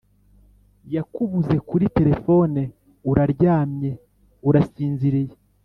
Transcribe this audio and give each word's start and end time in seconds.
yakubuze 0.95 1.55
kuri 1.69 1.85
telephone, 1.97 2.61
uraryamye 3.09 3.91
urasinziriye 4.47 5.35